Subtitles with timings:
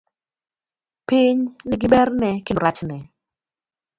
[1.07, 1.37] Piny
[1.69, 2.97] nigi berne kendo rachne.